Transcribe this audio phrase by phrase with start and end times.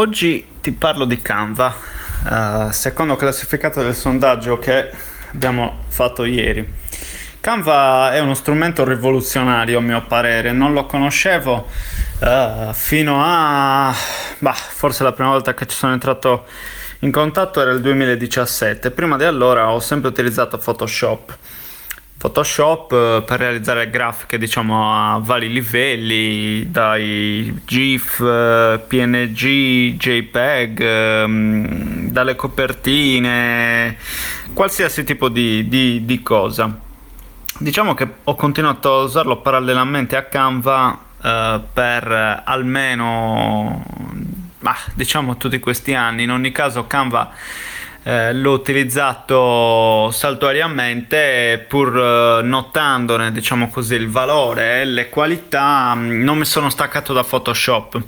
[0.00, 1.74] Oggi ti parlo di Canva,
[2.24, 4.90] uh, secondo classificato del sondaggio che
[5.30, 6.66] abbiamo fatto ieri.
[7.38, 11.68] Canva è uno strumento rivoluzionario a mio parere, non lo conoscevo
[12.18, 13.94] uh, fino a...
[14.38, 16.46] Bah, forse la prima volta che ci sono entrato
[17.00, 21.36] in contatto era il 2017, prima di allora ho sempre utilizzato Photoshop.
[22.20, 32.10] Photoshop eh, per realizzare grafiche diciamo a vari livelli dai GIF, eh, PNG, JPEG, ehm,
[32.10, 33.96] dalle copertine,
[34.52, 36.78] qualsiasi tipo di, di, di, cosa.
[37.56, 43.82] Diciamo che ho continuato a usarlo parallelamente a Canva eh, per almeno
[44.58, 46.24] bah, diciamo tutti questi anni.
[46.24, 47.32] In ogni caso Canva
[48.02, 56.22] eh, l'ho utilizzato saltuariamente pur eh, notandone diciamo così il valore e le qualità mm,
[56.22, 58.02] non mi sono staccato da Photoshop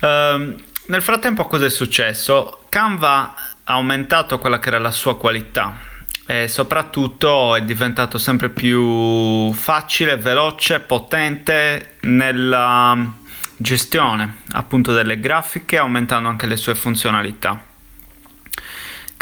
[0.00, 2.64] eh, nel frattempo cosa è successo?
[2.68, 5.78] Canva ha aumentato quella che era la sua qualità
[6.26, 13.10] e soprattutto è diventato sempre più facile, veloce, potente nella
[13.56, 17.71] gestione appunto delle grafiche aumentando anche le sue funzionalità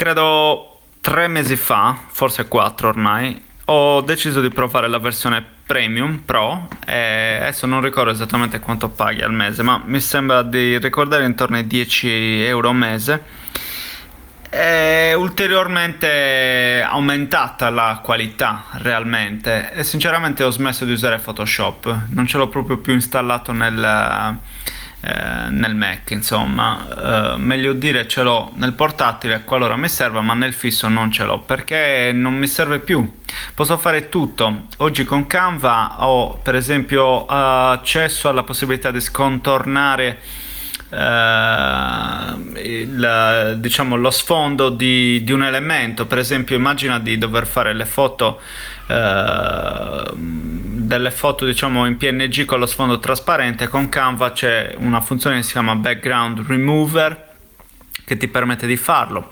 [0.00, 6.68] credo tre mesi fa, forse quattro ormai, ho deciso di provare la versione Premium Pro
[6.86, 11.56] e adesso non ricordo esattamente quanto paghi al mese, ma mi sembra di ricordare intorno
[11.56, 13.24] ai 10 euro al mese.
[14.48, 22.38] È ulteriormente aumentata la qualità realmente e sinceramente ho smesso di usare Photoshop, non ce
[22.38, 24.38] l'ho proprio più installato nel
[25.02, 30.34] eh, nel Mac, insomma, eh, meglio dire ce l'ho nel portatile qualora mi serva, ma
[30.34, 33.10] nel fisso non ce l'ho perché non mi serve più.
[33.54, 34.66] Posso fare tutto.
[34.78, 40.18] Oggi con Canva ho per esempio accesso alla possibilità di scontornare
[40.90, 46.04] Uh, il, diciamo, lo sfondo di, di, un elemento.
[46.06, 48.40] Per esempio, immagina di dover fare le foto.
[48.88, 50.59] Uh,
[50.90, 55.42] delle foto diciamo in PNG con lo sfondo trasparente con Canva c'è una funzione che
[55.44, 57.28] si chiama background remover
[58.04, 59.30] che ti permette di farlo.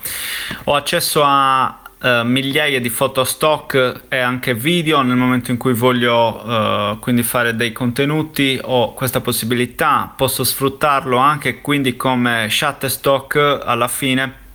[0.65, 5.73] Ho accesso a uh, migliaia di foto stock e anche video nel momento in cui
[5.73, 8.57] voglio uh, quindi fare dei contenuti.
[8.63, 14.47] Ho questa possibilità posso sfruttarlo anche quindi come Shutterstock alla fine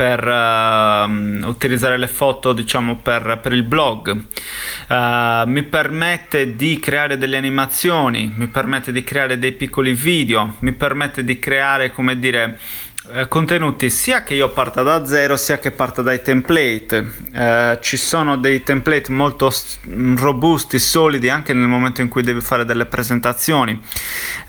[0.00, 4.08] per uh, utilizzare le foto diciamo per, per il blog.
[4.88, 10.72] Uh, mi permette di creare delle animazioni mi permette di creare dei piccoli video mi
[10.72, 12.58] permette di creare come dire
[13.12, 17.10] eh, contenuti sia che io parta da zero sia che parta dai template.
[17.32, 19.52] Eh, ci sono dei template molto
[20.16, 23.80] robusti solidi anche nel momento in cui devi fare delle presentazioni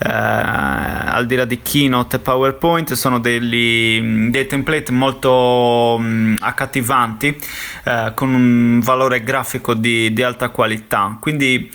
[0.09, 7.37] al di là di keynote e powerpoint sono degli, dei template molto mh, mm, accattivanti
[7.83, 11.17] eh, con un valore grafico di, di alta qualità.
[11.19, 11.71] Quindi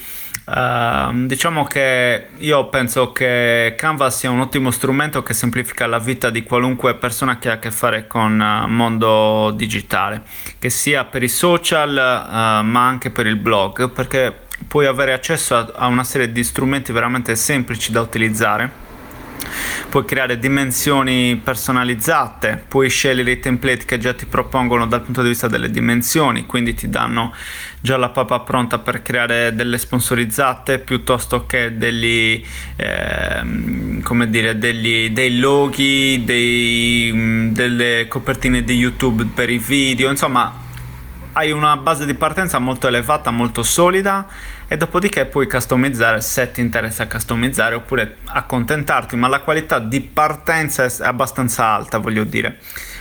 [0.47, 6.31] Uh, diciamo che io penso che Canva sia un ottimo strumento che semplifica la vita
[6.31, 10.23] di qualunque persona che ha a che fare con uh, mondo digitale,
[10.61, 15.57] che sia per i social uh, ma anche per il blog, perché puoi avere accesso
[15.57, 18.85] a, a una serie di strumenti veramente semplici da utilizzare.
[19.89, 25.29] Puoi creare dimensioni personalizzate, puoi scegliere i template che già ti propongono dal punto di
[25.29, 27.33] vista delle dimensioni, quindi ti danno
[27.81, 32.45] già la papa pronta per creare delle sponsorizzate piuttosto che degli,
[32.75, 40.65] eh, come dire, degli, dei loghi, dei, delle copertine di YouTube per i video, insomma
[41.37, 44.27] hai una base di partenza molto elevata, molto solida
[44.67, 50.85] e dopodiché puoi customizzare se ti interessa customizzare oppure accontentarti, ma la qualità di partenza
[50.85, 52.59] è abbastanza alta, voglio dire.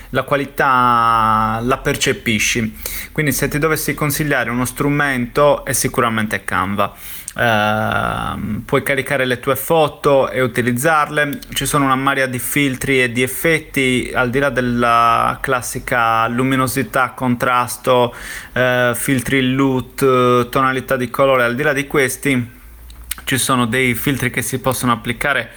[0.10, 2.78] La qualità la percepisci.
[3.12, 6.94] Quindi se ti dovessi consigliare uno strumento è sicuramente Canva.
[7.36, 11.40] Uh, puoi caricare le tue foto e utilizzarle.
[11.54, 17.10] Ci sono una marea di filtri e di effetti al di là della classica luminosità,
[17.10, 18.16] contrasto,
[18.54, 21.44] uh, filtri loot, tonalità di colore.
[21.44, 22.52] Al di là di questi,
[23.26, 25.52] ci sono dei filtri che si possono applicare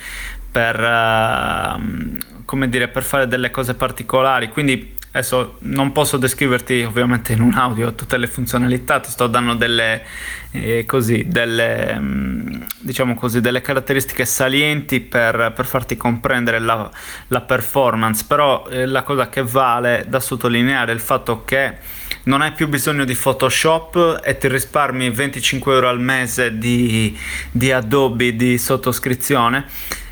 [0.58, 4.48] per, uh, come dire, per fare delle cose particolari.
[4.48, 9.54] Quindi Adesso non posso descriverti ovviamente in un audio tutte le funzionalità, ti sto dando
[9.54, 10.02] delle,
[10.50, 16.88] eh, così, delle, mm, diciamo così, delle caratteristiche salienti per, per farti comprendere la,
[17.28, 21.78] la performance, però eh, la cosa che vale da sottolineare è il fatto che
[22.24, 27.18] non hai più bisogno di Photoshop e ti risparmi 25 euro al mese di,
[27.50, 29.64] di Adobe di sottoscrizione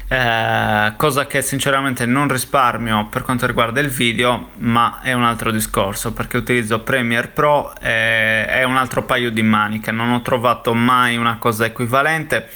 [0.08, 5.50] eh, cosa che sinceramente non risparmio per quanto riguarda il video, ma è un altro
[5.50, 10.74] discorso perché utilizzo Premiere Pro e è un altro paio di maniche, non ho trovato
[10.74, 12.48] mai una cosa equivalente.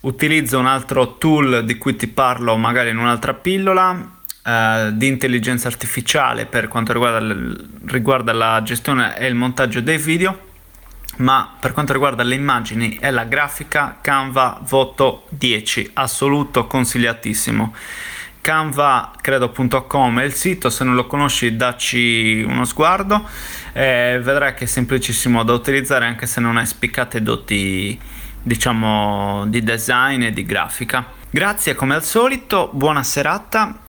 [0.00, 5.68] Utilizzo un altro tool di cui ti parlo magari in un'altra pillola eh, di intelligenza
[5.68, 7.54] artificiale per quanto riguarda,
[7.86, 10.48] riguarda la gestione e il montaggio dei video
[11.20, 17.74] ma per quanto riguarda le immagini e la grafica Canva voto 10 assoluto consigliatissimo.
[18.40, 23.28] Canva è il sito se non lo conosci dacci uno sguardo
[23.72, 28.00] e vedrai che è semplicissimo da utilizzare anche se non hai spiccate doti
[28.42, 31.04] diciamo di design e di grafica.
[31.28, 33.88] Grazie come al solito buona serata